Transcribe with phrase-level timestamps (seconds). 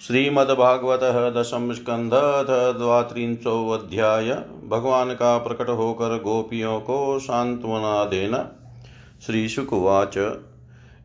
[0.00, 1.00] श्रीमद्भागवत
[1.36, 2.10] दशम स्कंध
[2.78, 4.30] द्वात्रिंशोऽध्याय
[4.68, 8.40] भगवान का प्रकट होकर गोपियों को सांत्वना देना
[9.26, 10.18] श्रीशुकुवाच।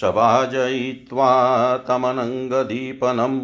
[0.00, 3.42] सभाजयित्वा तमनङ्गदीपनं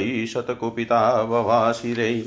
[0.00, 2.22] ईशतकुपिता ववाशिरै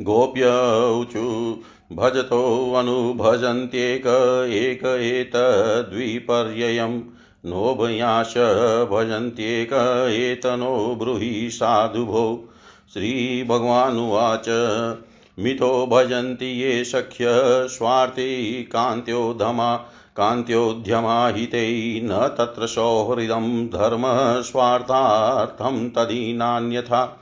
[0.00, 1.56] गोप्यौचु
[1.96, 4.02] भजतोऽनुभजन्त्येक
[4.50, 7.00] एक एतद्विपर्ययं
[7.46, 8.34] नोभयाश
[8.90, 12.48] भजन्त्येक एतनो ब्रूहि साधुभो।
[12.94, 14.48] श्रीभगवानुवाच,
[15.38, 17.24] मिथो भजन्ति ये सख्य
[17.68, 27.21] स्वार्थी कान्त्योधमा कान्त्योद्यमाहिते न तत्र सौहृदं धर्मस्वार्थार्थं तदीनान्यथा।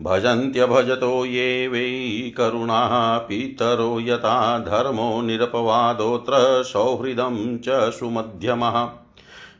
[0.00, 8.88] भजन्त्यभजतो ये वै करुणाः पितरो यथा धर्मो निरपवादोऽत्र सौहृदं च सुमध्यमः।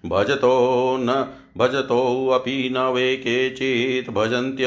[0.06, 1.26] भजतो न
[1.58, 4.64] भजतोऽपि न वै केचित् भजन्त्य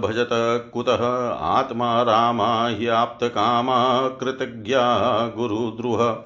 [0.00, 6.24] भजत कुतः। आत्मा रामा ह्याप्तकामा कृतज्ञा गुरुद्रुह।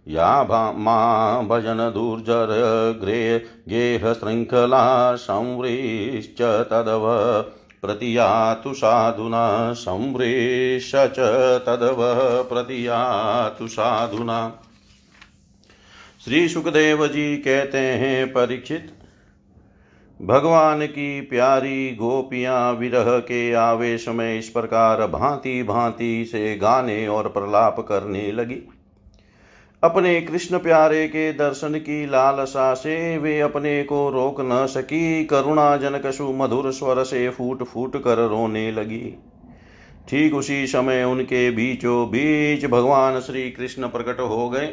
[0.07, 0.43] या
[0.73, 2.47] मा भजन दुर्जर
[3.01, 3.39] ग्रे
[3.69, 7.05] गेहशृङ्खला संवृश्च तदव
[7.81, 11.19] प्रतियातु साधुना संवृश च
[11.65, 11.97] तदव
[12.43, 14.61] प्रतियातु साधुना।
[16.25, 18.91] श्री सुखदेव जी कहते हैं, परीक्षित
[20.21, 27.27] भगवान की प्यारी गोपियाँ विरह के आवेश में इस प्रकार भांति भांति से गाने और
[27.27, 28.61] प्रलाप करने लगी।
[29.83, 35.77] अपने कृष्ण प्यारे के दर्शन की लालसा से वे अपने को रोक न सकी करुणा
[35.77, 39.17] जनक सुमधुर स्वर से फूट फूट कर रोने लगी।
[40.09, 44.67] ठीक उसी समय उनके बीचों बीच भगवान श्री कृष्ण प्रकट हो गए।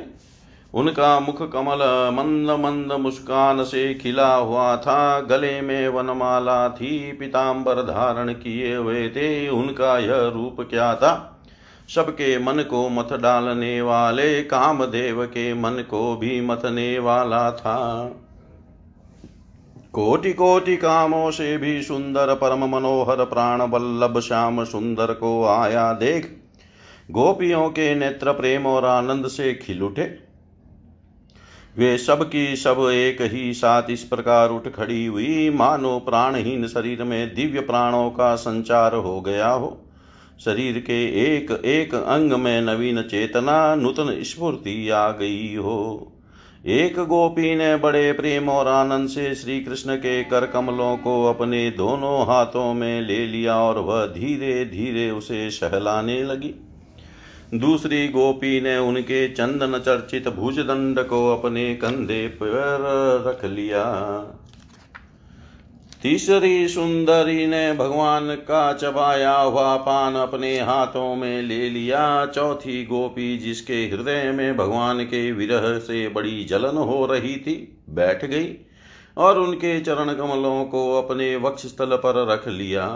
[0.75, 7.75] उनका मुख कमल मंद मंद मुस्कान से खिला हुआ था। गले में वनमाला थी पीताम्बर
[7.75, 11.43] धारण किए हुए थे। उनका यह रूप क्या था?
[11.95, 18.11] सबके मन को मत डालने वाले कामदेव के मन को भी मतने वाला था।
[19.93, 26.43] कोटि कोटि कामों से भी सुंदर परम मनोहर प्राण वल्लभ श्याम सुंदर को आया देख।
[27.11, 30.22] गोपियों के नेत्र प्रेम और आनंद से खिल उठे।
[31.79, 37.03] वे सब की सब एक ही साथ इस प्रकार उठ खड़ी हुई। मानो प्राणहीन शरीर
[37.05, 39.85] में दिव्य प्राणों का संचार हो गया हो।
[40.45, 41.05] शरीर के
[41.37, 46.13] एक एक अंग में नवीन चेतना, नूतन स्फूर्ति आ गई हो।
[46.67, 51.71] एक गोपी ने बड़े प्रेम और आनंद से श्री कृष्ण के कर कमलों को अपने
[51.71, 56.55] दोनों हाथों में ले लिया और वह धीरे धीरे उसे सहलाने लगी।
[57.55, 63.85] दूसरी गोपी ने उनके चंदन चर्चित भुजदंड को अपने कंधे पर रख लिया।
[66.03, 73.37] तीसरी सुंदरी ने भगवान का चबाया हुआ पान अपने हाथों में ले लिया। चौथी गोपी,
[73.39, 78.57] जिसके हृदय में भगवान के विरह से बड़ी जलन हो रही थी, बैठ गई
[79.17, 82.89] और उनके चरण कमलों को अपने वक्ष स्थल पर रख लिया।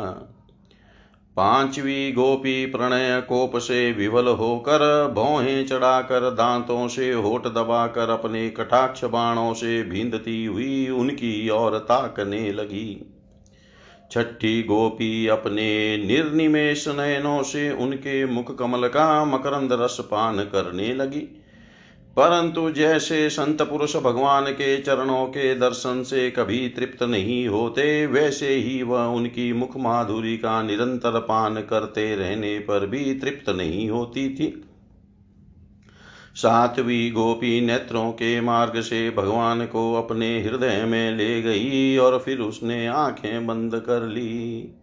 [1.37, 9.05] पांचवी गोपी प्रणय कोप से विवल होकर भौहें चढ़ाकर दांतों से होठ दबाकर अपने कटाक्ष
[9.05, 13.13] बाणों से भींदती हुई उनकी ओर ताकने लगी।
[14.11, 21.43] छठी गोपी अपने निर्निमेश नयनों से उनके मुख कमल का मकरंद रस पान करने लगी।
[22.17, 28.49] परंतु जैसे संत पुरुष भगवान के चरणों के दर्शन से कभी तृप्त नहीं होते, वैसे
[28.49, 34.29] ही वह उनकी मुख माधुरी का निरंतर पान करते रहने पर भी तृप्त नहीं होती
[34.29, 34.65] थी।
[36.35, 42.39] सातवीं गोपी नेत्रों के मार्ग से भगवान को अपने हृदय में ले गई और फिर
[42.39, 44.75] उसने आँखें बंद कर ली।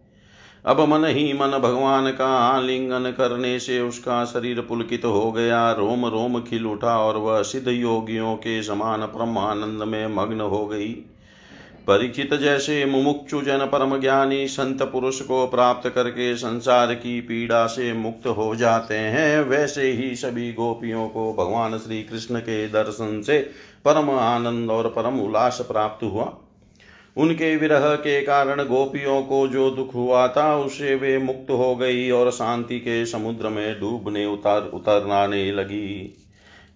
[0.64, 6.06] अब मन ही मन भगवान का आलिंगन करने से उसका शरीर पुलकित हो गया। रोम
[6.06, 10.92] रोम खिल उठा और वह सिद्ध योगियों के समान परमानंद में मग्न हो गई।
[11.86, 17.92] परीक्षित जैसे मुमुक्षु जन परम ज्ञानी संत पुरुष को प्राप्त करके संसार की पीड़ा से
[17.92, 23.38] मुक्त हो जाते हैं, वैसे ही सभी गोपियों को भगवान श्री कृष्ण के दर्शन से
[23.84, 26.32] परम आनंद और परम उल्लास प्राप्त हुआ।
[27.16, 32.10] उनके विरह के कारण गोपियों को जो दुख हुआ था उससे वे मुक्त हो गई
[32.10, 36.20] और शांति के समुद्र में डूबने उतर, उतरनाने लगी।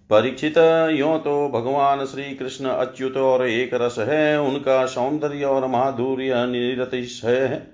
[0.09, 0.57] परीक्षित,
[0.91, 7.37] यो तो भगवान श्री कृष्ण अच्युत और एक रस है, उनका सौंदर्य और माधुर्य निरतिशय
[7.37, 7.67] है।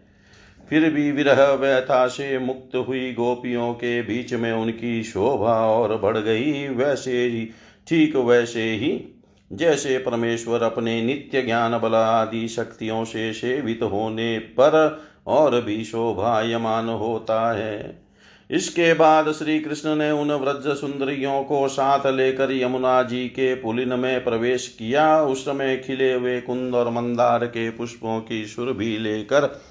[0.69, 6.17] फिर भी विरह व्यथा से मुक्त हुई गोपियों के बीच में उनकी शोभा और बढ़
[6.17, 7.49] गई, वैसे ही,
[7.87, 9.14] ठीक वैसे ही
[9.51, 16.89] जैसे परमेश्वर अपने नित्य ज्ञान बल आदि शक्तियों से सेवित होने पर और भी शोभायमान
[16.89, 18.05] होता है।
[18.51, 23.93] इसके बाद श्री कृष्ण ने उन व्रज सुंदरियों को साथ लेकर यमुना जी के पुलिन
[23.99, 28.97] में प्रवेश किया। उस समय खिले हुए कुंद और मंदार के पुष्पों की सुर भी
[28.97, 29.61] लेकर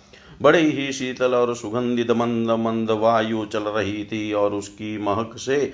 [0.42, 5.72] बड़ी ही शीतल और सुगंधित मंद मंद वायु चल रही थी और उसकी महक से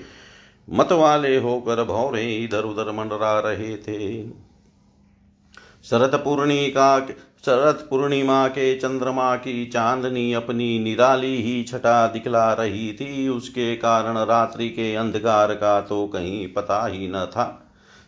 [0.71, 4.29] मत वाले होकर भौरे इधर उधर मंडरा रहे थे।
[5.83, 6.99] शरद पूर्णिका
[7.45, 14.17] शरद पूर्णिमा के चंद्रमा की चांदनी अपनी निराली ही छटा दिखला रही थी। उसके कारण
[14.17, 17.45] रात्रि के अंधकार का तो कहीं पता ही न था।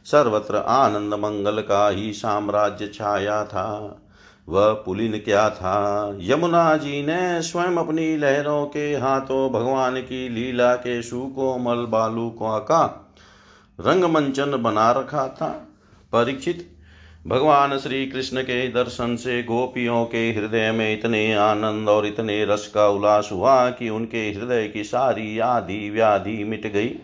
[0.05, 3.99] सर्वत्र आनंद मंगल का ही साम्राज्य छाया था।
[4.49, 6.17] वह पुलिन क्या था?
[6.21, 13.09] यमुना जी ने स्वयं अपनी लहरों के हाथों भगवान की लीला के सुकोमल बालू का
[13.79, 15.49] रंगमंचन बना रखा था।
[16.13, 16.69] परीक्षित,
[17.27, 22.71] भगवान श्री कृष्ण के दर्शन से गोपियों के हृदय में इतने आनंद और इतने रस
[22.75, 26.95] का उल्लास हुआ कि उनके हृदय की सारी आदि व्याधि मिट गई।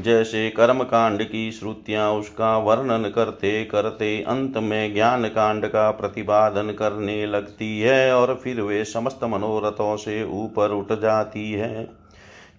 [0.00, 6.70] जैसे कर्म कांड की श्रुतियाँ, उसका वर्णन करते करते अंत में ज्ञान कांड का प्रतिपादन
[6.70, 11.88] करने लगती है और फिर वे समस्त मनोरथों से ऊपर उठ जाती है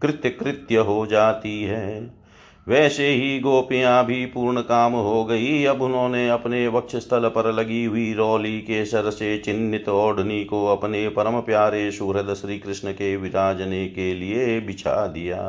[0.02, 2.24] कृत्य कृत्य हो जाती है।
[2.68, 7.84] वैसे ही गोपियाँ भी पूर्ण काम हो गई। अब उन्होंने अपने वक्ष स्थल पर लगी
[7.86, 13.16] हुई रौली के सर से चिन्हित ओढ़नी को अपने परम प्यारे सुहृद श्री कृष्ण के
[13.18, 15.40] विराजने के लिए बिछा दिया।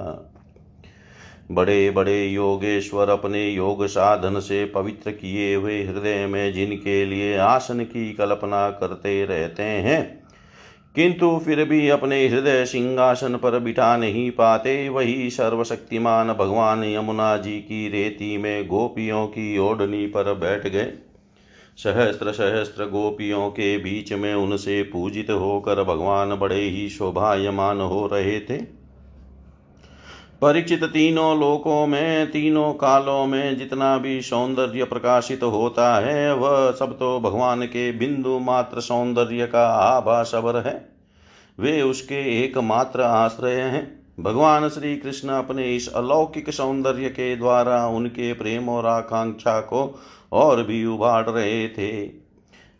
[1.51, 7.81] बड़े बड़े योगेश्वर अपने योग साधन से पवित्र किए हुए हृदय में जिनके लिए आसन
[7.81, 10.25] की कल्पना करते रहते हैं।
[10.95, 17.59] किंतु फिर भी अपने हृदय सिंहासन पर बिठा नहीं पाते, वही सर्वशक्तिमान भगवान यमुना जी
[17.59, 20.93] की रेती में गोपियों की ओढ़नी पर बैठ गए।
[21.77, 28.41] सहस्त्र सहस्त्र गोपियों के बीच में उनसे पूजित होकर भगवान बड़े ही शोभायमान हो रहे
[28.41, 28.84] थे।
[30.45, 36.99] परिचित तीनों लोकों में, तीनों कालों में जितना भी सौंदर्य प्रकाशित होता है, वह सब
[36.99, 40.89] तो भगवान के बिंदु मात्र सौंदर्य का आभास अवर है।
[41.61, 48.33] वे उसके एकमात्र आश्रय हैं। भगवान श्री कृष्ण अपने इस अलौकिक सौंदर्य के द्वारा उनके
[48.33, 50.01] प्रेम और आकांक्षा को
[50.33, 52.07] और भी उभाड़ रहे थे।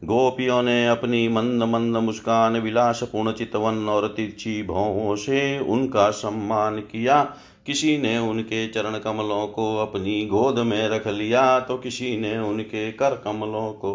[0.05, 7.35] गोपियों ने अपनी मंद मंद मुस्कान, विलासपूर्ण चितवन और तिरछी भौहों से उनका सम्मान किया।
[7.67, 12.91] किसी ने उनके चरण कमलों को अपनी गोद में रख लिया तो किसी ने उनके
[12.93, 13.95] कर कमलों को।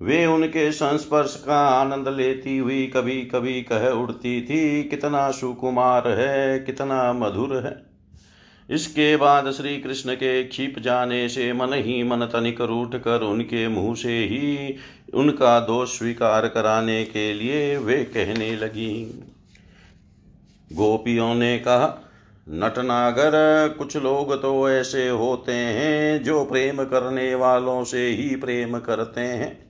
[0.00, 6.58] वे उनके संस्पर्श का आनंद लेती हुई कभी कभी कह उड़ती थी, कितना सुकुमार है,
[6.58, 7.76] कितना मधुर है।
[8.68, 13.66] इसके बाद श्री कृष्ण के क्षिप जाने से मन ही मन तनिक रूट कर उनके
[13.68, 14.74] मुँह से ही
[15.14, 19.04] उनका दोष स्वीकार कराने के लिए वे कहने लगी।
[20.72, 21.86] गोपियों ने कहा
[22.50, 29.20] नटनागर, कुछ लोग तो ऐसे होते हैं जो प्रेम करने वालों से ही प्रेम करते
[29.20, 29.68] हैं।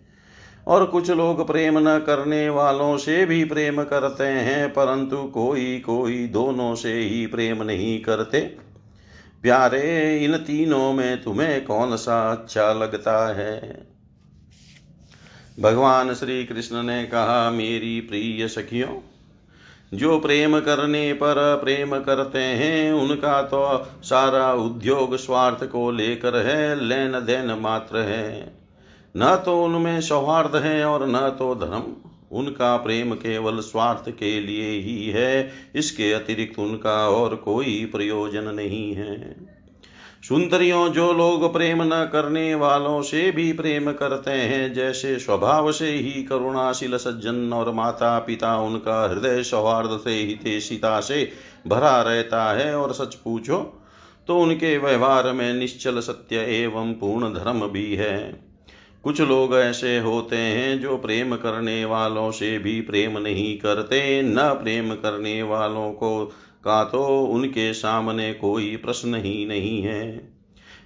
[0.67, 6.27] और कुछ लोग प्रेम न करने वालों से भी प्रेम करते हैं, परंतु कोई कोई
[6.27, 8.41] दोनों से ही प्रेम नहीं करते।
[9.43, 13.87] प्यारे, इन तीनों में तुम्हें कौन सा अच्छा लगता है?
[15.61, 19.18] भगवान श्री कृष्ण ने कहा, मेरी प्रिय सखियों
[19.95, 26.85] जो प्रेम करने पर प्रेम करते हैं, उनका तो सारा उद्योग स्वार्थ को लेकर है
[26.85, 28.53] लेन देन मात्र है।
[29.17, 31.93] न तो उनमें सौहार्द है और न तो धर्म।
[32.33, 38.93] उनका प्रेम केवल स्वार्थ के लिए ही है, इसके अतिरिक्त उनका और कोई प्रयोजन नहीं
[38.95, 39.37] है।
[40.29, 45.91] सुंदरियों जो लोग प्रेम न करने वालों से भी प्रेम करते हैं, जैसे स्वभाव से
[45.91, 51.31] ही करुणाशील सज्जन और माता पिता उनका हृदय सौहार्द से हितेशिता से
[51.67, 53.59] भरा रहता है और सच पूछो
[54.29, 58.19] तो उनके व्यवहार में निश्चल सत्य एवं पूर्ण धर्म भी है।
[59.05, 64.37] कुछ लोग ऐसे होते हैं जो प्रेम करने वालों से भी प्रेम नहीं करते, न
[64.63, 66.33] प्रेम करने वालों को
[66.69, 70.33] का तो उनके सामने कोई प्रश्न ही नहीं है।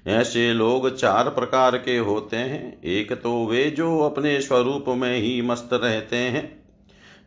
[0.06, 5.42] ऐसे लोग चार प्रकार के होते हैं। एक तो वे जो अपने स्वरूप में ही
[5.42, 6.62] मस्त रहते हैं,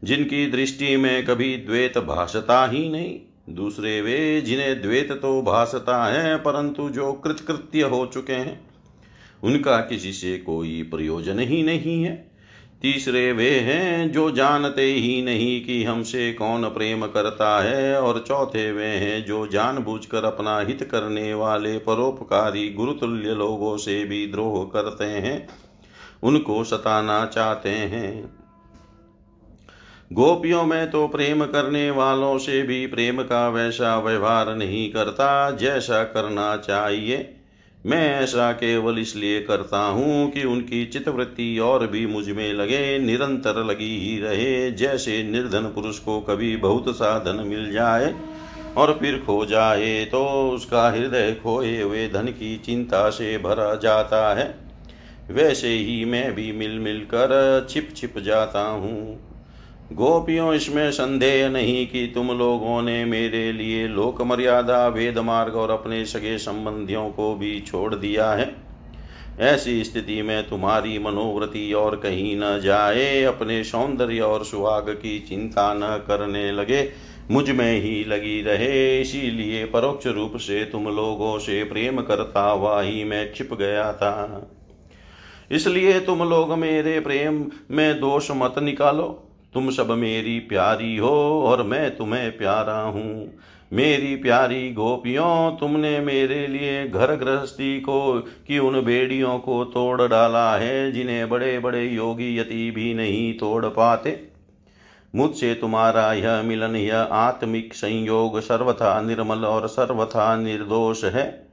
[0.03, 3.19] जिनकी दृष्टि में कभी द्वेत भाषता ही नहीं।
[3.49, 8.59] दूसरे वे जिन्हें द्वेत तो भाषता है, परंतु जो कृतकृत्य हो चुके हैं,
[9.43, 12.34] उनका किसी से कोई प्रयोजन ही नहीं है।
[12.81, 18.71] तीसरे वे हैं जो जानते ही नहीं कि हमसे कौन प्रेम करता है, और चौथे
[18.71, 25.05] वे हैं जो जानबूझकर अपना हित करने वाले परोपकारी गुरुतुल्य लोगों से भी द्रोह करते
[25.05, 25.47] हैं,
[26.23, 28.33] उनको सताना चाहते हैं।
[30.13, 36.03] गोपियों में तो प्रेम करने वालों से भी प्रेम का वैसा व्यवहार नहीं करता, जैसा
[36.03, 37.34] करना चाहिए।
[37.85, 43.97] मैं ऐसा केवल इसलिए करता हूँ कि उनकी चित्तवृत्ति और भी मुझमें लगे, निरंतर लगी
[43.99, 48.13] ही रहे। जैसे निर्धन पुरुष को कभी बहुत सा धन मिल जाए
[48.77, 54.33] और फिर खो जाए तो उसका हृदय खोए हुए धन की चिंता से भरा जाता
[54.33, 54.53] है।
[55.31, 59.34] वैसे ही मैं भी मिल मिल कर छिप छिप जाता हूँ।
[59.93, 65.69] गोपियों, इसमें संदेह नहीं कि तुम लोगों ने मेरे लिए लोक मर्यादा, वेद मार्ग और
[65.69, 68.55] अपने सगे संबंधियों को भी छोड़ दिया है।
[69.39, 75.73] ऐसी स्थिति में तुम्हारी मनोवृत्ति और कहीं न जाए, अपने सौंदर्य और सुहाग की चिंता
[75.73, 76.91] न करने लगे,
[77.31, 83.03] मुझमें ही लगी रहे। इसीलिए परोक्ष रूप से तुम लोगों से प्रेम करता हुआ ही
[83.03, 84.49] मैं छिप गया था।
[85.51, 89.21] इसलिए तुम लोग मेरे प्रेम में दोष मत निकालो।
[89.55, 93.33] तुम सब मेरी प्यारी हो और मैं तुम्हें प्यारा हूँ।
[93.73, 100.55] मेरी प्यारी गोपियों, तुमने मेरे लिए घर गृहस्थी को, कि उन बेड़ियों को तोड़ डाला
[100.55, 104.27] है, जिन्हें बड़े बड़े योगी यति भी नहीं तोड़ पाते।
[105.15, 111.44] मुझसे तुम्हारा यह मिलन, यह आत्मिक संयोग सर्वथा निर्मल और सर्वथा निर्दोष है।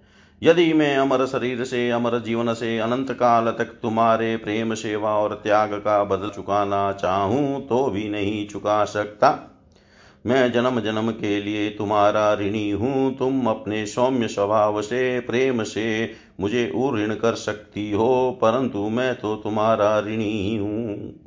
[0.43, 5.35] यदि मैं अमर शरीर से, अमर जीवन से अनंत काल तक तुम्हारे प्रेम, सेवा और
[5.35, 9.49] त्याग का बदल चुकाना चाहूँ तो भी नहीं चुका सकता।
[10.27, 16.13] मैं जन्म जन्म के लिए तुम्हारा ऋणी हूँ। तुम अपने सौम्य स्वभाव से, प्रेम से
[16.41, 21.22] मुझे ऋण कर सकती हो, परंतु मैं तो तुम्हारा ऋणी हूँ।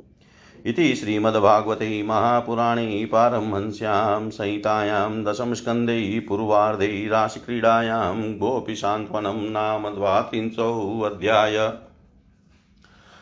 [0.66, 11.72] इति श्रीमद्भागवते महापुराणे पारमहंस्यां संहितायां दशमस्कन्धे पूर्वार्धे राशिक्रीडायां गोपीशान्त्वनं नाम द्वात्रिंशोऽध्याय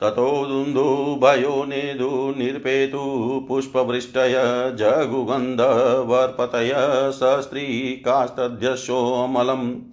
[0.01, 6.71] ततो दुन्दुभयो नेदु निर्पेतु पुष्पवृष्टय जगुगन्धवर्पतय
[7.13, 9.90] सस्त्रीकास्तद्यशोऽमलम्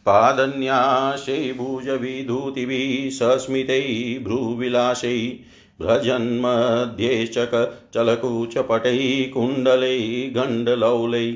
[0.07, 11.35] पादन्यासै भुजविधूतिभिः सस्मितैः भ्रूविलासैः भ्रजन्मध्ये चक चलकुचपटैः कुण्डलैः गण्डलौलैः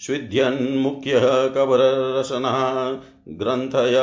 [0.00, 2.98] स्विध्यन्मुख्यः कबररसनः
[3.38, 3.94] ग्रन्थय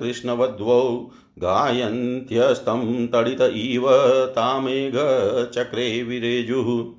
[0.00, 3.88] कृष्णवध्वौ गायन्त्यस्तं तडित इव
[4.36, 6.94] तामेघचक्रे विरेजुः।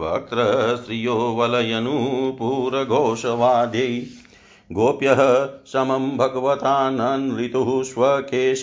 [0.00, 4.06] वक्त्रश्रियो वलयनुपूरघोषवाद्यै
[4.72, 8.62] गोप्यः समं भगवताननृतुः स्वकेश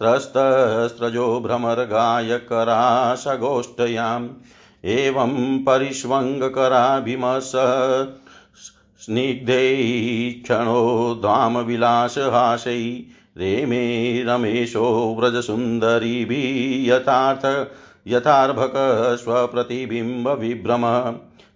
[0.00, 4.28] त्रस्तस्रजो भ्रमरगायकरासगोष्ठयाम्
[4.84, 7.52] एवं परिष्वङ्गकराभिमस
[9.00, 13.04] स्निग्धैः क्षणो धामविलासहासै।
[13.40, 13.82] रेमे
[14.28, 14.86] रमेशो
[15.18, 17.44] व्रजसुन्दरीभिः यथार्थ
[18.08, 18.72] यथार्भक
[19.22, 20.84] स्वप्रतिबिम्बविभ्रम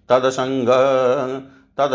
[0.08, 0.70] तदसङ्ग
[1.78, 1.94] तद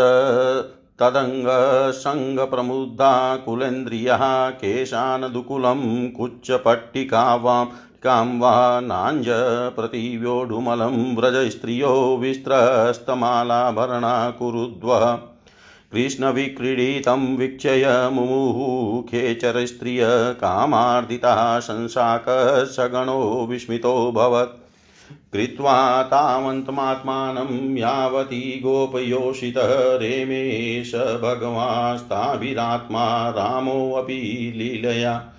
[1.02, 3.12] तदङ्गसङ्गप्रमुद्धा
[3.44, 4.24] कुलेन्द्रियः
[4.62, 5.82] केशान् दुकुलं
[6.16, 7.64] कुच्चपट्टिकावां
[8.04, 9.28] कां वा नाञ्ज
[9.76, 15.04] प्रतिव्योढुमलं व्रजस्त्रियो विस्त्रस्तमालाभरणा कुरुद्वः
[15.92, 24.56] कृष्णविक्रीडितं वीक्षय मुमुः खेचरस्त्रिय कामार्दिता शंसाकसगणो विस्मितोऽभवत्
[25.32, 35.32] कृत्वा तावन्तमात्मानं यावती गोपयोषितः रेमेश भगवास्ताभिरात्मा रामोऽपि लीलया।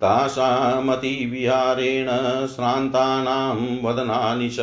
[0.00, 2.08] तासामतिविहारेण
[2.46, 4.58] श्रान्तानां वदनानि च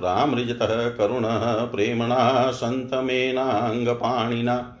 [0.00, 4.76] प्रामृजतः करुणः प्रेम्णा सन्तमेनाङ्गपाणिना।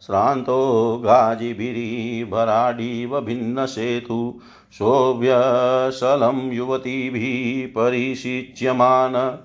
[0.03, 4.41] श्रान्तो गाजिभिरीभराडीव भिन्नसेतु
[4.73, 9.39] सोऽव्यसलं युवतीभिः परिशिच्यमान।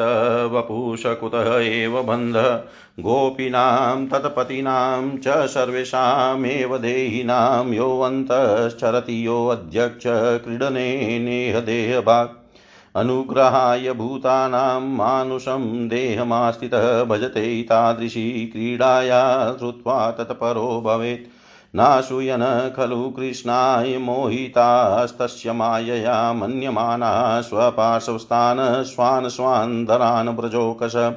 [0.53, 2.65] वपुषकुतः एव बन्ध।
[3.01, 10.05] गोपीनां तत्पतीनां च सर्वेषामेव देहिनां योऽन्तश्चरति योऽध्यक्ष
[10.45, 12.57] क्रीडने नेह देहभाक्
[12.97, 21.36] अनुग्रहाय भूतानां मानुषं देहमास्थितः भजते तादृशी क्रीडाया श्रुत्वा तत्परो भवेत्।
[21.77, 31.15] नाशूयन खलु कृष्णाय मोहितास्तस्य मायया मन्यमानाः स्वपार्श्वस्थान् स्वान् स्वान्दरान् व्रजोकश।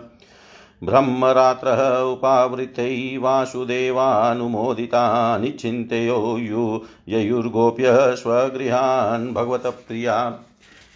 [0.84, 10.40] ब्रह्मरात्रः उपावृत्तै वासुदेवानुमोदिता यु ययुर्गोप्य स्वगृहान् भगवतप्रिया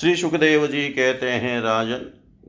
[0.00, 2.00] श्री सुखदेव जी कहते हैं राजन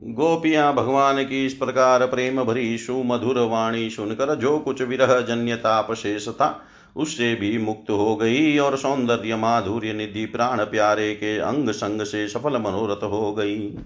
[0.04, 5.94] गोपियाँ भगवान की इस प्रकार प्रेम भरी सुमधुर वाणी सुनकर जो कुछ विरह जन्य ताप
[5.94, 6.64] शेष था
[6.96, 12.28] उससे भी मुक्त हो गई और सौंदर्य माधुर्य निधि प्राण प्यारे के अंग संग से
[12.28, 13.78] सफल मनोरथ हो गई।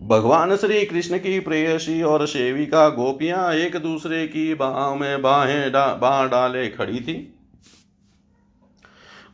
[0.00, 6.26] भगवान श्री कृष्ण की प्रेयसी और सेविका गोपियाँ एक दूसरे की बाह में बाहें डा,
[6.26, 7.33] डाले खड़ी थी।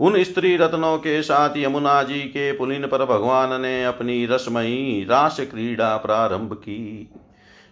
[0.01, 5.41] उन स्त्री रत्नों के साथ यमुना जी के पुलिन पर भगवान ने अपनी रसमयी रास
[5.41, 7.11] क्रीड़ा प्रारंभ की।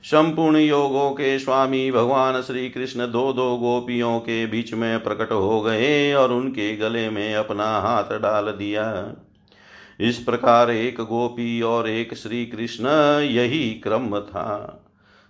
[0.05, 5.61] संपूर्ण योगों के स्वामी भगवान श्री कृष्ण दो दो गोपियों के बीच में प्रकट हो
[5.61, 9.14] गए और उनके गले में अपना हाथ डाल दिया।
[10.01, 12.88] इस प्रकार एक गोपी और एक श्री कृष्ण
[13.21, 14.85] यही क्रम था।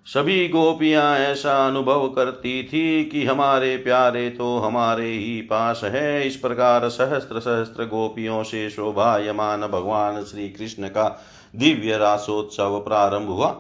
[0.07, 6.37] सभी गोपियाँ ऐसा अनुभव करती थी कि हमारे प्यारे तो हमारे ही पास है। इस
[6.37, 11.09] प्रकार सहस्त्र सहस्त्र गोपियों से शोभायमान भगवान श्री कृष्ण का
[11.57, 13.55] दिव्य रासोत्सव प्रारंभ हुआ।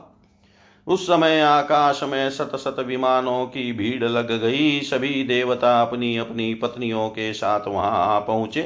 [0.87, 6.53] उस समय आकाश में सत सत विमानों की भीड़ लग गई। सभी देवता अपनी अपनी
[6.55, 8.63] पत्नियों के साथ वहाँ आ पहुँचे।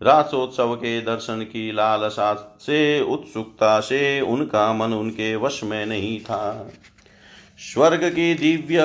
[0.00, 6.70] रासोत्सव के दर्शन की लालसा से, उत्सुकता से उनका मन उनके वश में नहीं था।
[7.62, 8.84] स्वर्ग की दिव्य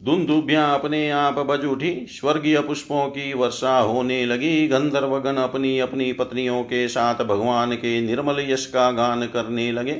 [0.00, 6.62] दुंदुभियाँ अपने आप बज उठी। स्वर्गीय पुष्पों की वर्षा होने लगी। गंधर्वगण अपनी अपनी पत्नियों
[6.62, 9.92] के साथ भगवान के निर्मल यश का गान करने लगे।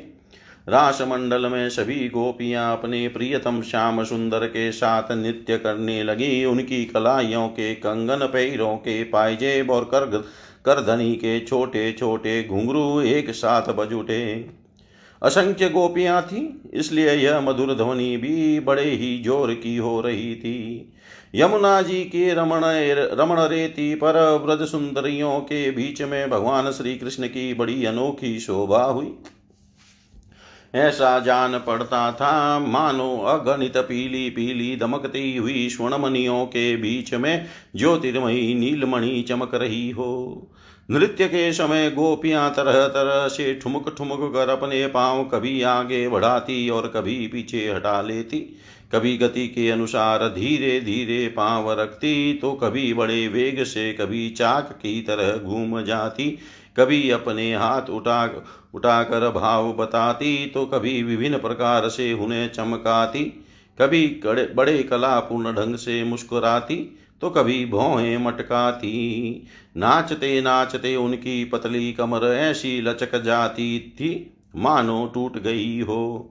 [0.68, 6.84] रास मंडल में सभी गोपियाँ अपने प्रियतम श्याम सुंदर के साथ नृत्य करने लगी। उनकी
[6.84, 10.06] कलाइयों के कंगन, पैरों के पायजेब और कर,
[10.64, 14.65] करधनी के छोटे छोटे घुंघरू एक साथ बज उठे।
[15.22, 20.92] असंख्य गोपियाँ थी, इसलिए यह मधुर ध्वनि भी बड़े ही ज़ोर की हो रही थी।
[21.34, 22.64] यमुना जी के रमण
[23.14, 28.82] रमण रेती पर व्रज सुंदरियों के बीच में भगवान श्री कृष्ण की बड़ी अनोखी शोभा
[28.82, 29.14] हुई।
[30.74, 38.54] ऐसा जान पड़ता था, मानो अगणित पीली पीली दमकती हुई स्वर्णमणियों के बीच में ज्योतिर्मयी
[38.54, 40.50] नीलमणि चमक रही हो।
[40.88, 46.68] नृत्य के समय गोपियाँ तरह तरह से ठुमक ठुमक कर अपने पाँव कभी आगे बढ़ाती
[46.70, 48.38] और कभी पीछे हटा लेती।
[48.92, 54.70] कभी गति के अनुसार धीरे धीरे पाँव रखती तो कभी बड़े वेग से कभी चाक
[54.72, 56.28] की तरह घूम जाती।
[56.76, 58.24] कभी अपने हाथ उठा,
[58.74, 63.24] उठाकर भाव बताती तो कभी विभिन्न प्रकार से उन्हें चमकाती।
[63.78, 66.76] कभी कड़े बड़े कलापूर्ण ढंग से मुस्कुराती।
[67.20, 75.38] तो कभी भौहें मटकाती, नाचते नाचते उनकी पतली कमर ऐसी लचक जाती थी, मानो टूट
[75.38, 76.30] गई हो।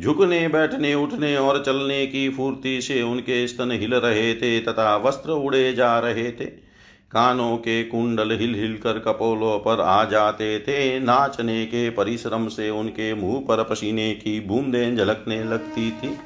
[0.00, 5.30] झुकने, बैठने, उठने और चलने की फूर्ति से उनके स्तन हिल रहे थे तथा वस्त्र
[5.30, 6.64] उड़े जा रहे थे।
[7.12, 12.70] कानों के कुंडल हिल हिल कर कपोलों पर आ जाते थे। नाचने के परिश्रम से
[12.70, 16.18] उनके मुँह पर पसीने की बूंदें झलकने लगती थी।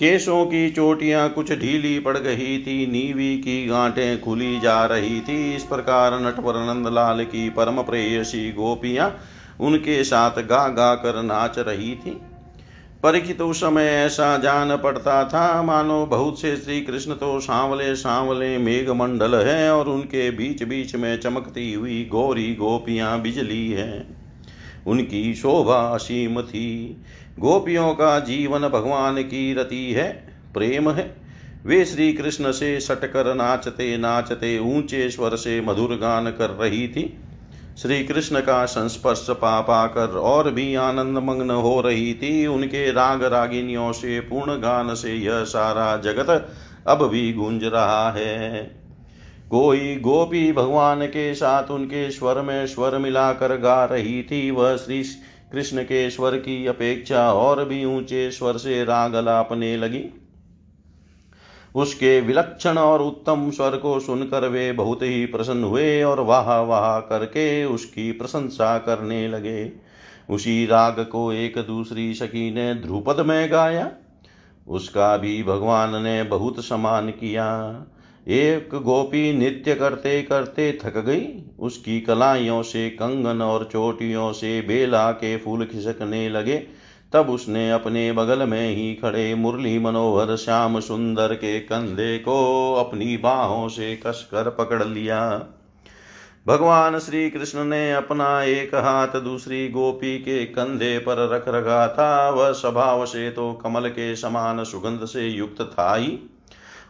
[0.00, 5.54] केशों की चोटियाँ कुछ ढीली पड़ गई थी, नीवी की गांठें खुली जा रही थी।
[5.56, 9.08] इस प्रकार नटवर नंदलाल की परम प्रेयसी गोपियाँ
[9.60, 12.10] उनके साथ गा गा कर नाच रही थी।
[13.02, 18.58] परीक्षित उस समय ऐसा जान पड़ता था, मानो बहुत से श्री कृष्ण तो सांवले सांवले
[18.58, 24.06] मेघ मंडल है और उनके बीच बीच में चमकती हुई गौरी गोपियाँ बिजली है।
[24.86, 26.96] उनकी शोभा असीम थी।
[27.40, 30.12] गोपियों का जीवन भगवान की रति है,
[30.54, 31.16] प्रेम है।
[31.66, 37.18] वे श्री कृष्ण से सटकर नाचते नाचते ऊँचे स्वर से मधुर गान कर रही थी।
[37.82, 43.24] श्री कृष्ण का संस्पर्श पा पाकर और भी आनंद मग्न हो रही थी। उनके राग
[43.24, 46.52] रागिनियों से, पूर्ण गान से यह सारा जगत
[46.86, 48.62] अब भी गूंज रहा है।
[49.50, 55.02] कोई गोपी भगवान के साथ उनके स्वर में स्वर मिलाकर गा रही थी। वह श्री
[55.52, 60.04] कृष्ण के स्वर की अपेक्षा और भी ऊँचे स्वर से राग लापने लगी।
[61.74, 67.00] उसके विलक्षण और उत्तम स्वर को सुनकर वे बहुत ही प्रसन्न हुए और वाह वाह
[67.00, 69.72] करके उसकी प्रशंसा करने लगे।
[70.30, 73.90] उसी राग को एक दूसरी सखी ने ध्रुपद में गाया।
[74.68, 77.72] उसका भी भगवान ने बहुत सम्मान किया।
[78.28, 81.26] एक गोपी नृत्य करते करते थक गई।
[81.58, 86.56] उसकी कलाइयों से कंगन और चोटियों से बेला के फूल खिसकने लगे।
[87.12, 93.16] तब उसने अपने बगल में ही खड़े मुरली मनोहर श्याम सुंदर के कंधे को अपनी
[93.16, 95.46] बाहों से कसकर पकड़ लिया।
[96.46, 102.30] भगवान श्री कृष्ण ने अपना एक हाथ दूसरी गोपी के कंधे पर रख रखा था।
[102.30, 106.18] वह स्वभाव से तो कमल के समान सुगंध से युक्त था ही।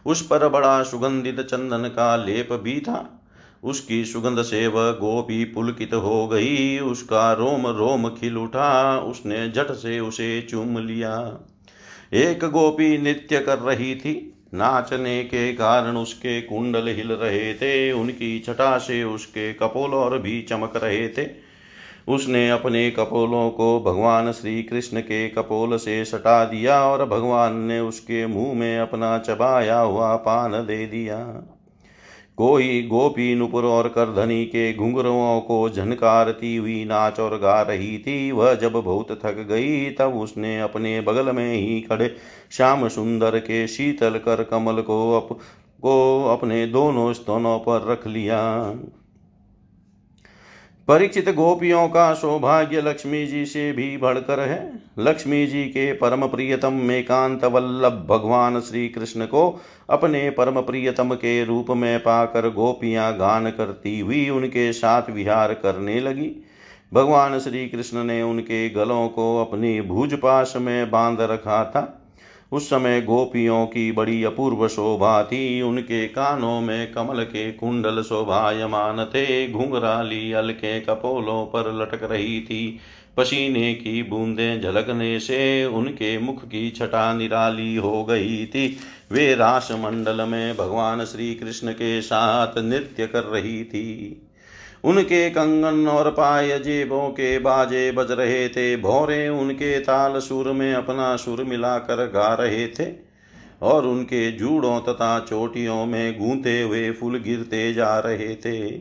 [0.05, 3.17] उस पर बड़ा सुगंधित चंदन का लेप भी था।
[3.63, 9.71] उसकी सुगंध से वह गोपी पुलकित हो गई। उसका रोम रोम खिल उठा। उसने झट
[9.71, 11.39] से उसे चूम लिया।
[12.13, 18.39] एक गोपी नृत्य कर रही थी। नाचने के कारण उसके कुंडल हिल रहे थे। उनकी
[18.39, 21.50] छटा से उसके कपोल और भी चमक रहे थे।
[22.11, 27.79] उसने अपने कपोलों को भगवान श्री कृष्ण के कपोल से सटा दिया और भगवान ने
[27.79, 31.17] उसके मुँह में अपना चबाया हुआ पान दे दिया।
[32.37, 38.31] कोई गोपी नुपुर और करधनी के घुंघरुओं को झनकारती हुई नाच और गा रही थी
[38.31, 42.15] वह जब बहुत थक गई तब उसने अपने बगल में ही खड़े
[42.51, 45.37] श्याम सुंदर के शीतल कर कमल को अप,
[45.81, 48.41] को अपने दोनों स्तनों पर रख लिया।
[50.91, 56.73] परीक्षित गोपियों का सौभाग्य लक्ष्मी जी से भी बढ़कर है। लक्ष्मी जी के परम प्रियतम
[56.73, 63.49] मेकांत वल्लभ भगवान श्री कृष्ण को अपने परम प्रियतम के रूप में पाकर गोपियाँ गान
[63.49, 66.45] करती हुई उनके साथ विहार करने लगी।
[66.93, 72.00] भगवान श्री कृष्ण ने उनके गलों को अपनी भुजपाश में बाँध रखा था।
[72.51, 79.05] उस समय गोपियों की बड़ी अपूर्व शोभा थी। उनके कानों में कमल के कुंडल शोभायमान
[79.05, 82.79] थे। घुंघराली अलके कपोलों पर लटक रही थी।
[83.17, 88.77] पसीने की बूंदें झलकने से उनके मुख की छटा निराली हो गई थी।
[89.11, 94.21] वे रास मंडल में भगवान श्री कृष्ण के साथ नृत्य कर रही थी।
[94.83, 100.73] उनके कंगन और पाय जेबों के बाजे बज रहे थे। भौरे उनके ताल सुर में
[100.73, 102.91] अपना सुर मिलाकर गा रहे थे
[103.61, 108.71] और उनके जूड़ों तथा चोटियों में गूंते हुए फूल गिरते जा रहे थे।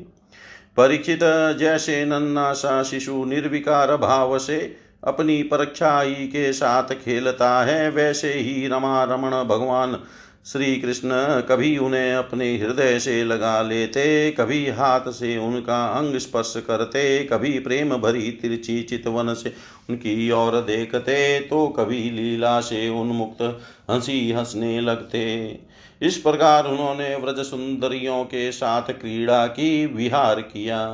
[0.77, 1.21] परीक्षित
[1.59, 8.67] जैसे नन्ना सा शिशु निर्विकार भाव से अपनी परीक्षाई के साथ खेलता है, वैसे ही
[8.69, 10.01] रमा रमण भगवान
[10.47, 11.11] श्री कृष्ण
[11.49, 17.59] कभी उन्हें अपने हृदय से लगा लेते, कभी हाथ से उनका अंग स्पर्श करते, कभी
[17.59, 19.53] प्रेम भरी तिरछी चितवन से
[19.91, 23.43] उनकी ओर देखते तो कभी लीला से उन्मुक्त
[23.91, 25.59] हँसी हंसने लगते।
[26.03, 30.87] इस प्रकार उन्होंने व्रज सुंदरियों के साथ क्रीड़ा की, विहार किया।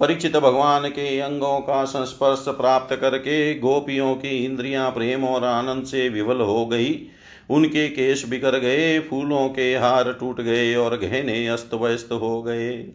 [0.00, 6.08] परीक्षित भगवान के अंगों का संस्पर्श प्राप्त करके गोपियों की इंद्रियाँ प्रेम और आनंद से
[6.08, 6.92] विवल हो गई।
[7.50, 12.88] उनके केश बिखर गए, फूलों के हार टूट गए और गहने अस्त व्यस्त हो गए।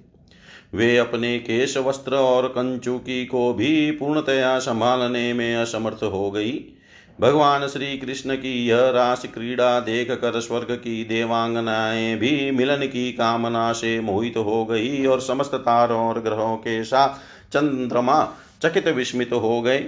[0.74, 6.74] वे अपने केश वस्त्र और कंचुकी को भी पूर्णतया संभालने में असमर्थ हो गई।
[7.22, 13.12] भगवान श्री कृष्ण की यह रास क्रीड़ा देख कर स्वर्ग की देवांगनाएँ भी मिलन की
[13.12, 17.10] कामना से मोहित हो गई और समस्त तारों और ग्रहों के साथ
[17.54, 19.80] चंद्रमा चकित विस्मित हो गए।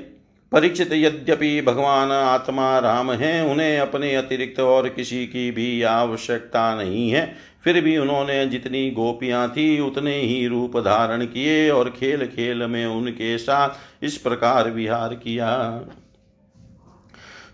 [0.51, 7.09] परीक्षित यद्यपि भगवान आत्मा राम हैं, उन्हें अपने अतिरिक्त और किसी की भी आवश्यकता नहीं
[7.11, 12.63] है। फिर भी उन्होंने जितनी गोपियाँ थी, उतने ही रूप धारण किए और खेल खेल
[12.63, 15.81] में उनके साथ इस प्रकार विहार किया।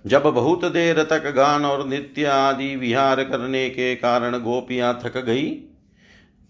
[0.07, 5.47] जब बहुत देर तक गान और नृत्य आदि विहार करने के कारण गोपियाँ थक गई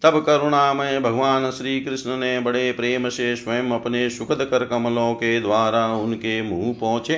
[0.03, 5.39] तब करुणामय भगवान श्री कृष्ण ने बड़े प्रेम से स्वयं अपने सुखद कर कमलों के
[5.41, 7.15] द्वारा उनके मुँह पहुँचे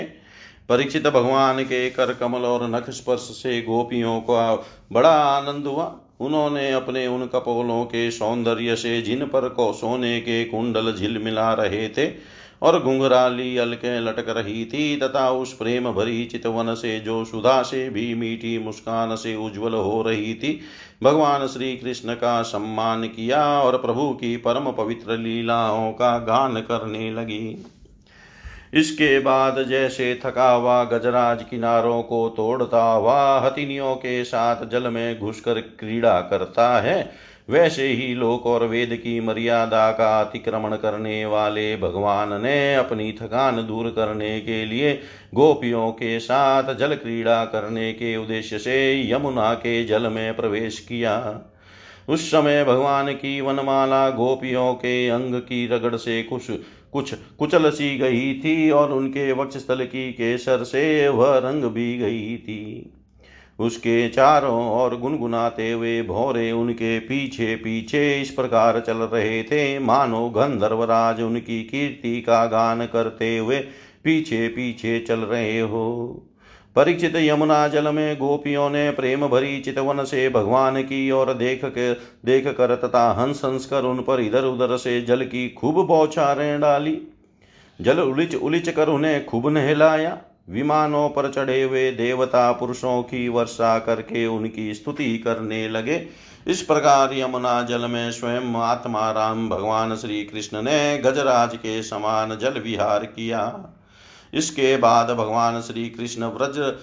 [0.70, 6.72] परीक्षित भगवान के कर कमल और नख स्पर्श से गोपियों को बड़ा आनंद हुआ। उन्होंने
[6.72, 12.37] अपने उन कपोलों के सौंदर्य से जिन पर को सोने के कुंडल झिलमिला रहे थे
[12.62, 17.90] और घुंघराली अलके लटक रही थी, तथा उस प्रेम भरी चितवन से जो सुधा से
[17.90, 20.60] भी मीठी मुस्कान से उज्जवल हो रही थी,
[21.04, 27.12] भगवान श्री कृष्ण का सम्मान किया और प्रभु की परम पवित्र लीलाओं का गान करने
[27.12, 27.66] लगी।
[28.74, 35.20] इसके बाद जैसे थका हुआ गजराज किनारों को तोड़ता हुआ हथिनियों के साथ जल में
[35.20, 37.12] घुसकर क्रीड़ा करता है
[37.50, 43.68] वैसे ही लोक और वेद की मर्यादा का अतिक्रमण करने वाले भगवान ने अपनी थकान
[43.68, 44.94] दूर करने के लिए
[45.34, 51.42] गोपियों के साथ जल क्रीड़ा करने के उद्देश्य से यमुना के जल में प्रवेश किया।
[52.10, 56.52] उस समय भगवान की वनमाला गोपियों के अंग की रगड़ से कुछ
[56.92, 62.38] कुछ कुचल सी गई थी और उनके वक्षस्थल की केसर से वह रंग भी गई
[62.38, 62.94] थी।
[63.60, 70.30] उसके चारों ओर गुनगुनाते हुए भौरे उनके पीछे पीछे इस प्रकार चल रहे थे। मानो
[70.30, 73.60] गंधर्वराज उनकी कीर्ति का गान करते हुए
[74.04, 76.24] पीछे पीछे चल रहे हो।
[76.76, 81.94] परीक्षित यमुना जल में गोपियों ने प्रेम भरी चितवन से भगवान की ओर देख के,
[81.94, 86.60] देख कर तथा हंस हंस कर उन पर इधर उधर से जल की खूब बौछारें
[86.60, 86.98] डाली।
[87.82, 90.18] जल उलिच उलिच कर उन्हें खूब नहलाया।
[90.50, 96.08] विमानों पर चढ़े हुए देवता पुरुषों की वर्षा करके उनकी स्तुति करने लगे।
[96.48, 102.38] इस प्रकार यमुना जल में स्वयं आत्मा राम भगवान श्री कृष्ण ने गजराज के समान
[102.38, 103.74] जल विहार किया।
[104.34, 106.78] इसके बाद भगवान श्री कृष्ण व्रज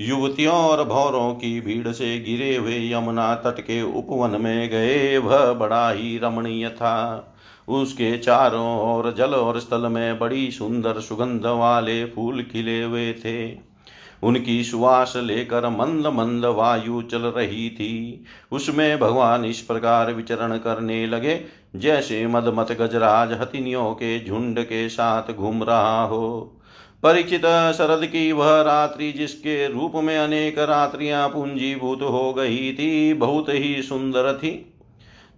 [0.00, 5.52] युवतियों और भौरों की भीड़ से गिरे हुए यमुना तट के उपवन में गए। वह
[5.52, 7.32] बड़ा ही रमणीय था।
[7.68, 13.66] उसके चारों ओर जल और स्थल में बड़ी सुंदर सुगंध वाले फूल खिले हुए थे।
[14.22, 21.06] उनकी सुवास लेकर मंद मंद वायु चल रही थी। उसमें भगवान इस प्रकार विचरण करने
[21.06, 21.40] लगे,
[21.76, 26.52] जैसे मदमत गजराज हथिनियों के झुंड के साथ घूम रहा हो।
[27.02, 27.42] परिचित
[27.76, 33.82] शरद की वह रात्रि जिसके रूप में अनेक रात्रियाँ पूंजीभूत हो गई थी, बहुत ही
[33.82, 34.72] सुंदर थी।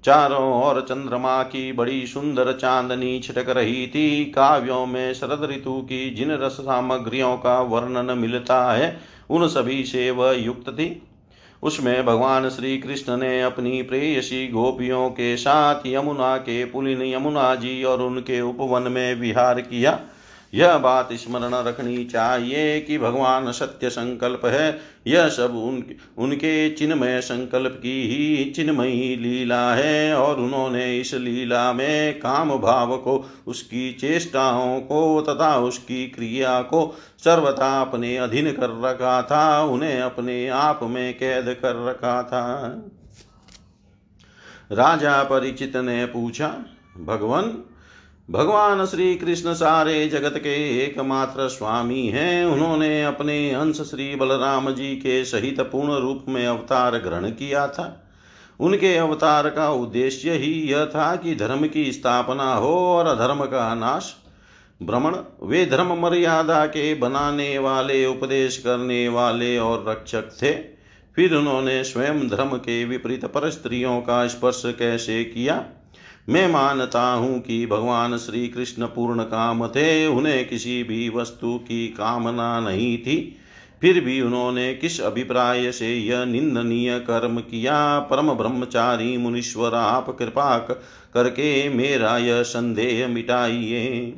[0.05, 6.11] चारों ओर चंद्रमा की बड़ी सुंदर चांदनी छिटक रही थी। काव्यों में शरद ऋतु की
[6.11, 11.03] जिन रस सामग्रियों का वर्णन मिलता है, उन सभी से वह युक्त थी।
[11.63, 17.85] उसमें भगवान श्री कृष्ण ने अपनी प्रेयसी गोपियों के साथ यमुना के पुलिन यमुना जी
[17.85, 20.01] और उनके उपवन में विहार किया।
[20.55, 25.83] यह बात स्मरण रखनी चाहिए कि भगवान सत्य संकल्प है। यह सब उन,
[26.19, 32.97] उनके चिन्मय संकल्प की ही चिन्मयी लीला है और उन्होंने इस लीला में काम भाव
[32.97, 40.01] को, उसकी चेष्टाओं को तथा उसकी क्रिया को सर्वथा अपने अधीन कर रखा था, उन्हें
[40.01, 42.75] अपने आप में कैद कर रखा था।
[44.73, 46.49] राजा परिचित ने पूछा,
[47.05, 47.63] भगवान
[48.31, 54.97] भगवान श्री कृष्ण सारे जगत के एकमात्र स्वामी हैं। उन्होंने अपने अंश श्री बलराम जी
[54.97, 58.11] के सहित पूर्ण रूप में अवतार ग्रहण किया था।
[58.61, 63.75] उनके अवतार का उद्देश्य ही यह था कि धर्म की स्थापना हो और अधर्म का
[63.75, 64.17] नाश,
[64.83, 70.53] भ्रमण, वे धर्म मर्यादा के बनाने वाले, उपदेश करने वाले और रक्षक थे।
[71.17, 75.65] फिर उन्होंने स्वयं धर्म के विपरीत पर स्त्रियों का स्पर्श कैसे किया?
[76.29, 81.89] मैं मानता हूँ कि भगवान श्री कृष्ण पूर्ण काम थे, उन्हें किसी भी वस्तु की
[81.89, 83.37] कामना नहीं थी।
[83.81, 87.99] फिर भी उन्होंने किस अभिप्राय से यह निंदनीय कर्म किया?
[87.99, 90.59] परम ब्रह्मचारी मुनीश्वर, आप कृपा
[91.15, 94.15] करके मेरा यह संदेह मिटाइए।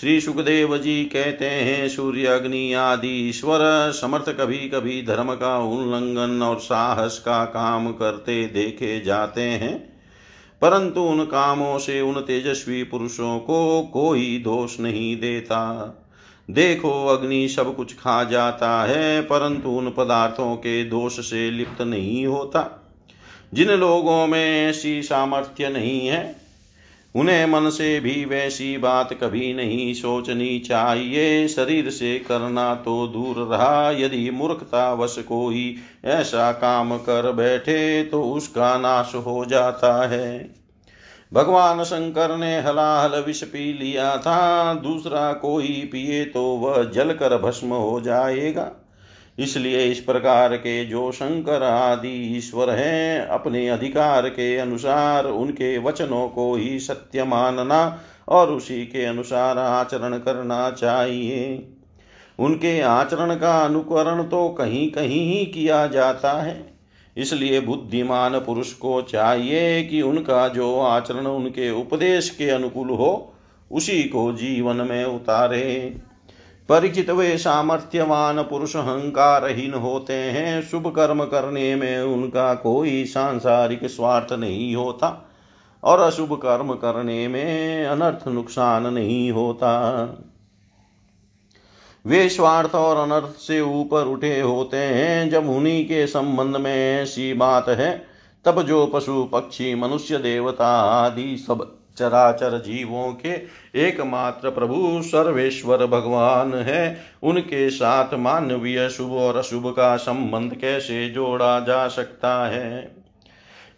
[0.00, 3.58] श्री सुखदेव जी कहते हैं, सूर्य, अग्नि आदि ईश्वर
[3.92, 9.93] समर्थ कभी कभी धर्म का उल्लंघन और साहस का काम करते देखे जाते हैं।
[10.64, 15.94] परंतु उन कामों से उन तेजस्वी पुरुषों को कोई दोष नहीं देता।
[16.50, 22.26] देखो, अग्नि सब कुछ खा जाता है, परंतु उन पदार्थों के दोष से लिप्त नहीं
[22.26, 22.92] होता।
[23.54, 26.43] जिन लोगों में ऐसी सामर्थ्य नहीं है
[27.14, 33.36] उन्हें मन से भी वैसी बात कभी नहीं सोचनी चाहिए। शरीर से करना तो दूर
[33.46, 40.50] रहा, यदि मूर्खता वश कोई ऐसा काम कर बैठे तो उसका नाश हो जाता है।
[41.32, 47.68] भगवान शंकर ने हलाहल विष पी लिया था, दूसरा कोई पिए तो वह जलकर भस्म
[47.68, 48.70] हो जाएगा।
[49.38, 56.28] इसलिए इस प्रकार के जो शंकर आदि ईश्वर हैं, अपने अधिकार के अनुसार उनके वचनों
[56.28, 61.68] को ही सत्य मानना और उसी के अनुसार आचरण करना चाहिए।
[62.38, 66.74] उनके आचरण का अनुकरण तो कहीं कहीं ही किया जाता है।
[67.16, 73.34] इसलिए बुद्धिमान पुरुष को चाहिए कि उनका जो आचरण उनके उपदेश के अनुकूल हो,
[73.70, 75.96] उसी को जीवन में उतारे।
[76.68, 84.32] परिचित वे सामर्थ्यवान पुरुष अहंकारहीन होते हैं। शुभ कर्म करने में उनका कोई सांसारिक स्वार्थ
[84.32, 85.30] नहीं होता
[85.84, 89.72] और अशुभ कर्म करने में अनर्थ नुकसान नहीं होता।
[92.06, 97.32] वे स्वार्थ और अनर्थ से ऊपर उठे होते हैं। जब उन्हीं के संबंध में ऐसी
[97.34, 98.04] बात है,
[98.44, 103.32] तब जो पशु, पक्षी, मनुष्य, देवता आदि सब चराचर जीवों के
[103.80, 111.60] एकमात्र प्रभु सर्वेश्वर भगवान है। उनके साथ मानवीय शुभ और अशुभ का संबंध कैसे जोड़ा
[111.60, 113.04] जा सकता है?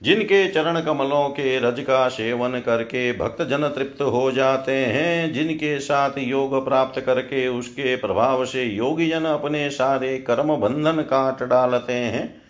[0.03, 5.79] जिनके चरण कमलों के रज का सेवन करके भक्त जन तृप्त हो जाते हैं, जिनके
[5.79, 11.93] साथ योग प्राप्त करके उसके प्रभाव से योगी जन अपने सारे कर्म बंधन काट डालते
[11.93, 12.46] हैं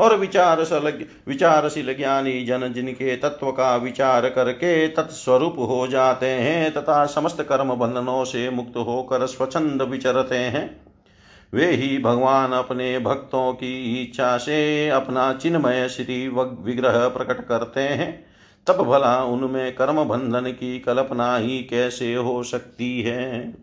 [0.00, 0.60] और विचार
[1.28, 7.74] विचारशील ज्ञानी जन जिनके तत्व का विचार करके तत्स्वरूप हो जाते हैं, तथा समस्त कर्म
[7.74, 10.80] बंधनों से मुक्त होकर स्वच्छंद विचरते हैं,
[11.54, 18.24] वे ही भगवान अपने भक्तों की इच्छा से अपना चिन्मय श्री विग्रह प्रकट करते हैं।
[18.66, 23.54] तब भला उनमें कर्म बंधन की कल्पना ही कैसे हो सकती है?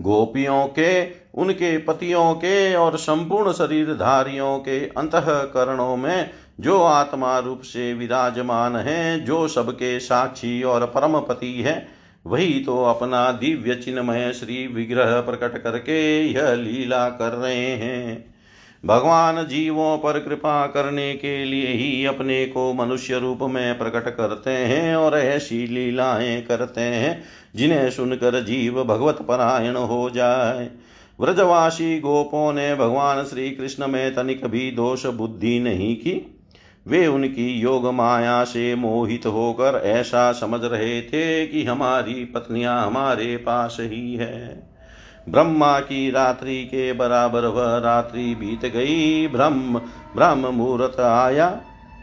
[0.00, 6.30] गोपियों के, उनके पतियों के और संपूर्ण शरीरधारियों के अंतकरणों में
[6.60, 11.88] जो आत्मा रूप से विराजमान है, जो सबके साक्षी और परम पति है,
[12.26, 18.29] वही तो अपना दिव्य चिन्मय श्री विग्रह प्रकट करके यह लीला कर रहे हैं।
[18.86, 24.50] भगवान जीवों पर कृपा करने के लिए ही अपने को मनुष्य रूप में प्रकट करते
[24.50, 27.24] हैं और ऐसी लीलाएँ करते हैं,
[27.56, 30.70] जिन्हें सुनकर जीव भगवत परायण हो जाए।
[31.20, 36.36] व्रजवासी गोपों ने भगवान श्री कृष्ण में तनिक भी दोष बुद्धि नहीं की।
[36.86, 43.36] वे उनकी योग माया से मोहित होकर ऐसा समझ रहे थे कि हमारी पत्नियाँ हमारे
[43.36, 44.69] पास ही है।
[45.28, 49.78] ब्रह्मा की रात्रि के बराबर वह रात्रि बीत गई। ब्रह्म
[50.16, 51.60] ब्रह्म मुहूर्त आया।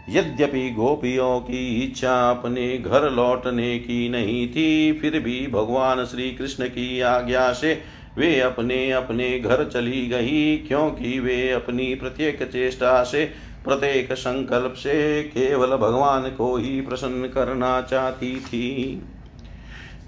[0.10, 6.68] यद्यपि गोपियों की इच्छा अपने घर लौटने की नहीं थी, फिर भी भगवान श्री कृष्ण
[6.68, 7.82] की आज्ञा से
[8.18, 13.26] वे अपने अपने घर चली गई, क्योंकि वे अपनी प्रत्येक चेष्टा से,
[13.66, 19.02] प्रत्येक संकल्प से केवल भगवान को ही प्रसन्न करना चाहती थी।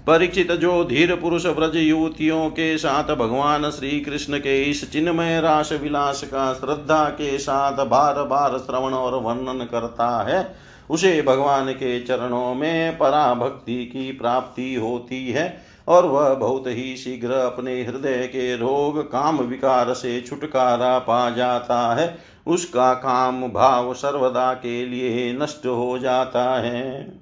[0.06, 5.72] परीक्षित जो धीर पुरुष व्रज युवतियों के साथ भगवान श्री कृष्ण के इस चिन्मय रास
[5.72, 10.54] विलास का श्रद्धा के साथ बार बार श्रवण और वर्णन करता है,
[10.90, 17.32] उसे भगवान के चरणों में पराभक्ति की प्राप्ति होती है और वह बहुत ही शीघ्र
[17.32, 24.52] अपने हृदय के रोग काम विकार से छुटकारा पा जाता है, उसका काम भाव सर्वदा
[24.54, 27.19] के लिए नष्ट हो जाता है।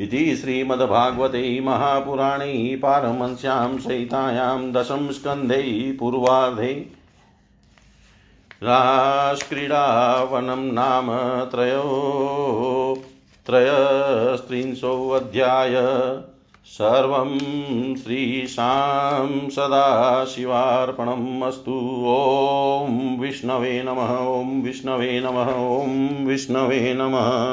[0.00, 6.86] इति श्रीमद्भागवते महापुराणे पारमंस्यां सहितायां दशम स्कन्धे पूर्वार्धे।
[8.62, 11.06] राष्ट्रीडावनं नाम
[11.44, 13.02] त्रयो,
[13.46, 15.74] त्रयस्त्रिंशोऽध्याय।
[16.66, 17.38] सर्वं
[17.94, 27.44] श्रीशां सदाशिवार्पणम् अस्तु। ॐ विष्णवे नमः, ॐ विष्णवे नमः, ॐ विष्णवे नमः।